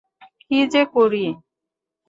[0.41, 1.25] কি যে করি?